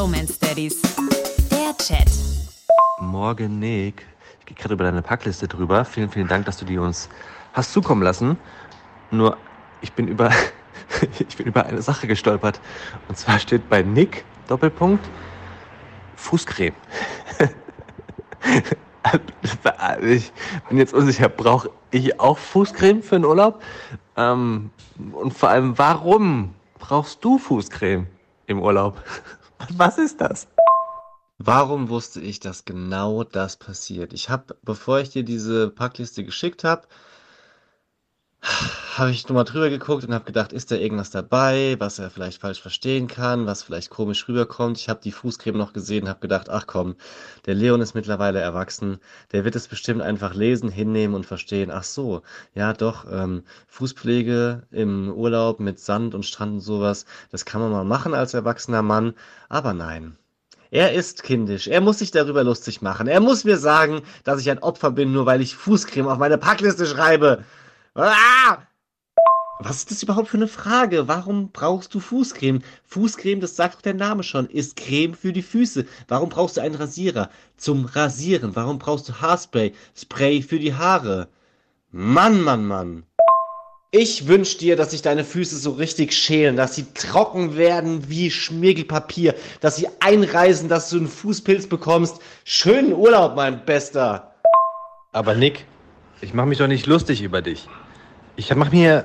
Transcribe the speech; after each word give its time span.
Bromance 0.00 0.40
Daddies. 0.40 0.80
Der 1.50 1.76
Chat. 1.76 2.10
Morgen, 3.00 3.58
Nick. 3.58 4.06
Ich 4.38 4.46
gehe 4.46 4.56
gerade 4.56 4.72
über 4.72 4.84
deine 4.84 5.02
Packliste 5.02 5.46
drüber. 5.46 5.84
Vielen, 5.84 6.08
vielen 6.08 6.26
Dank, 6.26 6.46
dass 6.46 6.56
du 6.56 6.64
die 6.64 6.78
uns 6.78 7.10
hast 7.52 7.74
zukommen 7.74 8.02
lassen. 8.02 8.38
Nur, 9.10 9.36
ich 9.82 9.92
bin 9.92 10.08
über, 10.08 10.30
ich 11.28 11.36
bin 11.36 11.48
über 11.48 11.66
eine 11.66 11.82
Sache 11.82 12.06
gestolpert. 12.06 12.62
Und 13.08 13.18
zwar 13.18 13.38
steht 13.38 13.68
bei 13.68 13.82
Nick, 13.82 14.24
Doppelpunkt, 14.48 15.06
Fußcreme. 16.16 16.74
ich 20.00 20.32
bin 20.70 20.78
jetzt 20.78 20.94
unsicher, 20.94 21.28
brauche 21.28 21.68
ich 21.90 22.18
auch 22.18 22.38
Fußcreme 22.38 23.02
für 23.02 23.16
den 23.16 23.26
Urlaub? 23.26 23.62
Ähm, 24.16 24.70
und 25.12 25.34
vor 25.34 25.50
allem, 25.50 25.76
warum 25.76 26.54
brauchst 26.78 27.22
du 27.22 27.36
Fußcreme 27.36 28.06
im 28.46 28.62
Urlaub? 28.62 28.96
Was 29.68 29.98
ist 29.98 30.20
das? 30.20 30.46
Warum 31.38 31.88
wusste 31.88 32.20
ich, 32.20 32.40
dass 32.40 32.64
genau 32.64 33.24
das 33.24 33.56
passiert? 33.56 34.12
Ich 34.12 34.28
habe, 34.28 34.56
bevor 34.62 35.00
ich 35.00 35.10
dir 35.10 35.22
diese 35.22 35.70
Packliste 35.70 36.24
geschickt 36.24 36.64
habe, 36.64 36.86
habe 38.42 39.10
ich 39.10 39.28
nochmal 39.28 39.44
drüber 39.44 39.68
geguckt 39.68 40.04
und 40.04 40.14
habe 40.14 40.24
gedacht, 40.24 40.52
ist 40.52 40.70
da 40.70 40.76
irgendwas 40.76 41.10
dabei, 41.10 41.76
was 41.78 41.98
er 41.98 42.10
vielleicht 42.10 42.40
falsch 42.40 42.60
verstehen 42.60 43.06
kann, 43.06 43.46
was 43.46 43.62
vielleicht 43.62 43.90
komisch 43.90 44.26
rüberkommt. 44.28 44.78
Ich 44.78 44.88
habe 44.88 45.00
die 45.02 45.12
Fußcreme 45.12 45.56
noch 45.58 45.72
gesehen 45.72 46.04
und 46.04 46.08
habe 46.08 46.20
gedacht, 46.20 46.48
ach 46.48 46.66
komm, 46.66 46.96
der 47.46 47.54
Leon 47.54 47.80
ist 47.80 47.94
mittlerweile 47.94 48.40
erwachsen, 48.40 48.98
der 49.32 49.44
wird 49.44 49.56
es 49.56 49.68
bestimmt 49.68 50.02
einfach 50.02 50.34
lesen, 50.34 50.70
hinnehmen 50.70 51.14
und 51.14 51.26
verstehen. 51.26 51.70
Ach 51.70 51.84
so, 51.84 52.22
ja 52.54 52.72
doch, 52.72 53.06
ähm, 53.10 53.42
Fußpflege 53.68 54.62
im 54.70 55.12
Urlaub 55.12 55.60
mit 55.60 55.78
Sand 55.78 56.14
und 56.14 56.24
Strand 56.24 56.52
und 56.52 56.60
sowas, 56.60 57.04
das 57.30 57.44
kann 57.44 57.60
man 57.60 57.72
mal 57.72 57.84
machen 57.84 58.14
als 58.14 58.34
erwachsener 58.34 58.82
Mann, 58.82 59.14
aber 59.48 59.74
nein. 59.74 60.16
Er 60.72 60.92
ist 60.92 61.24
kindisch. 61.24 61.66
Er 61.66 61.80
muss 61.80 61.98
sich 61.98 62.12
darüber 62.12 62.44
lustig 62.44 62.80
machen. 62.80 63.08
Er 63.08 63.18
muss 63.18 63.42
mir 63.44 63.58
sagen, 63.58 64.02
dass 64.22 64.40
ich 64.40 64.48
ein 64.50 64.60
Opfer 64.60 64.92
bin, 64.92 65.12
nur 65.12 65.26
weil 65.26 65.40
ich 65.40 65.56
Fußcreme 65.56 66.06
auf 66.06 66.18
meine 66.18 66.38
Packliste 66.38 66.86
schreibe. 66.86 67.44
Ah! 67.94 68.58
Was 69.58 69.78
ist 69.78 69.90
das 69.90 70.02
überhaupt 70.02 70.28
für 70.28 70.36
eine 70.36 70.48
Frage? 70.48 71.08
Warum 71.08 71.50
brauchst 71.50 71.92
du 71.92 72.00
Fußcreme? 72.00 72.62
Fußcreme, 72.84 73.40
das 73.40 73.56
sagt 73.56 73.74
doch 73.74 73.82
der 73.82 73.94
Name 73.94 74.22
schon, 74.22 74.46
ist 74.46 74.76
Creme 74.76 75.14
für 75.14 75.32
die 75.32 75.42
Füße. 75.42 75.84
Warum 76.08 76.28
brauchst 76.28 76.56
du 76.56 76.62
einen 76.62 76.76
Rasierer? 76.76 77.30
Zum 77.56 77.84
Rasieren. 77.84 78.56
Warum 78.56 78.78
brauchst 78.78 79.08
du 79.08 79.20
Haarspray? 79.20 79.74
Spray 79.94 80.40
für 80.40 80.58
die 80.58 80.74
Haare. 80.74 81.28
Mann, 81.90 82.40
Mann, 82.40 82.64
Mann. 82.64 83.04
Ich 83.90 84.28
wünsch 84.28 84.56
dir, 84.56 84.76
dass 84.76 84.92
sich 84.92 85.02
deine 85.02 85.24
Füße 85.24 85.56
so 85.56 85.72
richtig 85.72 86.16
schälen, 86.16 86.56
dass 86.56 86.76
sie 86.76 86.86
trocken 86.94 87.56
werden 87.56 88.08
wie 88.08 88.30
Schmirgelpapier, 88.30 89.34
dass 89.60 89.76
sie 89.76 89.88
einreisen, 89.98 90.68
dass 90.68 90.90
du 90.90 90.98
einen 90.98 91.08
Fußpilz 91.08 91.66
bekommst. 91.66 92.20
Schönen 92.44 92.92
Urlaub, 92.92 93.34
mein 93.34 93.64
Bester. 93.64 94.32
Aber 95.10 95.34
Nick, 95.34 95.66
ich 96.20 96.34
mache 96.34 96.46
mich 96.46 96.58
doch 96.58 96.66
nicht 96.66 96.86
lustig 96.86 97.22
über 97.22 97.42
dich. 97.42 97.68
Ich 98.36 98.54
mache 98.54 98.70
mir 98.70 99.04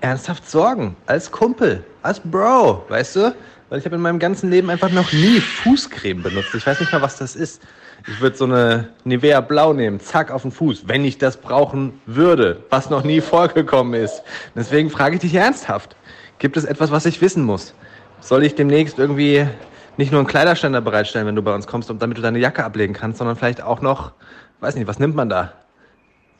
ernsthaft 0.00 0.48
Sorgen. 0.48 0.96
Als 1.06 1.30
Kumpel, 1.30 1.84
als 2.02 2.20
Bro, 2.20 2.84
weißt 2.88 3.16
du? 3.16 3.36
Weil 3.68 3.78
ich 3.78 3.84
habe 3.84 3.96
in 3.96 4.02
meinem 4.02 4.18
ganzen 4.18 4.50
Leben 4.50 4.70
einfach 4.70 4.90
noch 4.90 5.12
nie 5.12 5.40
Fußcreme 5.40 6.22
benutzt. 6.22 6.54
Ich 6.54 6.66
weiß 6.66 6.80
nicht 6.80 6.92
mal, 6.92 7.02
was 7.02 7.18
das 7.18 7.34
ist. 7.34 7.62
Ich 8.06 8.20
würde 8.20 8.36
so 8.36 8.44
eine 8.44 8.90
Nivea 9.04 9.40
Blau 9.40 9.72
nehmen, 9.72 9.98
zack, 9.98 10.30
auf 10.30 10.42
den 10.42 10.52
Fuß, 10.52 10.86
wenn 10.86 11.04
ich 11.04 11.18
das 11.18 11.36
brauchen 11.36 12.00
würde, 12.06 12.62
was 12.70 12.90
noch 12.90 13.02
nie 13.02 13.20
vorgekommen 13.20 13.94
ist. 14.00 14.22
Deswegen 14.54 14.90
frage 14.90 15.16
ich 15.16 15.22
dich 15.22 15.34
ernsthaft. 15.34 15.96
Gibt 16.38 16.56
es 16.56 16.64
etwas, 16.64 16.92
was 16.92 17.06
ich 17.06 17.20
wissen 17.20 17.42
muss? 17.42 17.74
Soll 18.20 18.44
ich 18.44 18.54
demnächst 18.54 18.98
irgendwie 18.98 19.46
nicht 19.96 20.12
nur 20.12 20.20
einen 20.20 20.28
Kleiderständer 20.28 20.80
bereitstellen, 20.80 21.26
wenn 21.26 21.34
du 21.34 21.42
bei 21.42 21.54
uns 21.54 21.66
kommst, 21.66 21.90
damit 21.98 22.18
du 22.18 22.22
deine 22.22 22.38
Jacke 22.38 22.62
ablegen 22.62 22.94
kannst, 22.94 23.18
sondern 23.18 23.36
vielleicht 23.36 23.62
auch 23.62 23.80
noch, 23.80 24.12
weiß 24.60 24.76
nicht, 24.76 24.86
was 24.86 24.98
nimmt 24.98 25.16
man 25.16 25.28
da? 25.28 25.52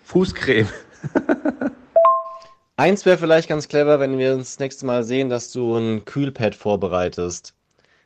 Fußcreme. 0.07 0.69
Eins 2.77 3.05
wäre 3.05 3.19
vielleicht 3.19 3.49
ganz 3.49 3.67
clever, 3.67 3.99
wenn 3.99 4.19
wir 4.19 4.35
uns 4.35 4.53
das 4.53 4.59
nächste 4.61 4.87
Mal 4.87 5.03
sehen, 5.03 5.29
dass 5.29 5.51
du 5.51 5.77
ein 5.77 6.05
Kühlpad 6.05 6.55
vorbereitest. 6.55 7.55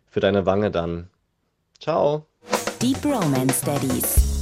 Für 0.08 0.20
deine 0.20 0.46
Wange 0.46 0.70
dann. 0.70 1.10
Ciao. 1.78 2.26
Die 2.80 2.94
Bromance 2.94 3.64
Daddies. 3.66 4.39